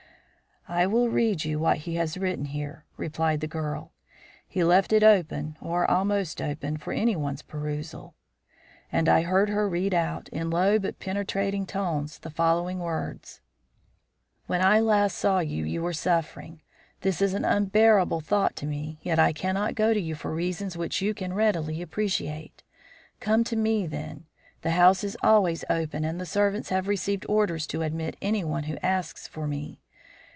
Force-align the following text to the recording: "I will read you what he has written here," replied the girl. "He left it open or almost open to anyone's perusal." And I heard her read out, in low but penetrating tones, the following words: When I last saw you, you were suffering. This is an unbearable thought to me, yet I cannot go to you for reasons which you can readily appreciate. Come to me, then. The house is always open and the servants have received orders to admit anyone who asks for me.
"I 0.67 0.87
will 0.87 1.09
read 1.09 1.43
you 1.43 1.59
what 1.59 1.79
he 1.79 1.95
has 1.95 2.17
written 2.17 2.45
here," 2.45 2.85
replied 2.95 3.41
the 3.41 3.47
girl. 3.47 3.91
"He 4.47 4.63
left 4.63 4.93
it 4.93 5.03
open 5.03 5.57
or 5.59 5.89
almost 5.89 6.41
open 6.41 6.77
to 6.77 6.91
anyone's 6.91 7.41
perusal." 7.41 8.15
And 8.89 9.09
I 9.09 9.23
heard 9.23 9.49
her 9.49 9.67
read 9.67 9.93
out, 9.93 10.29
in 10.29 10.49
low 10.49 10.79
but 10.79 10.99
penetrating 10.99 11.65
tones, 11.65 12.19
the 12.19 12.29
following 12.29 12.79
words: 12.79 13.41
When 14.47 14.61
I 14.61 14.79
last 14.79 15.17
saw 15.17 15.39
you, 15.39 15.65
you 15.65 15.81
were 15.81 15.91
suffering. 15.91 16.61
This 17.01 17.21
is 17.21 17.33
an 17.33 17.43
unbearable 17.43 18.21
thought 18.21 18.55
to 18.57 18.65
me, 18.67 18.97
yet 19.01 19.19
I 19.19 19.33
cannot 19.33 19.75
go 19.75 19.93
to 19.93 19.99
you 19.99 20.15
for 20.15 20.33
reasons 20.33 20.77
which 20.77 21.01
you 21.01 21.13
can 21.13 21.33
readily 21.33 21.81
appreciate. 21.81 22.63
Come 23.19 23.43
to 23.45 23.57
me, 23.57 23.87
then. 23.87 24.25
The 24.61 24.71
house 24.71 25.03
is 25.03 25.17
always 25.21 25.65
open 25.69 26.05
and 26.05 26.21
the 26.21 26.25
servants 26.25 26.69
have 26.69 26.87
received 26.87 27.25
orders 27.27 27.67
to 27.67 27.81
admit 27.81 28.15
anyone 28.21 28.65
who 28.65 28.77
asks 28.81 29.27
for 29.27 29.47
me. 29.47 29.79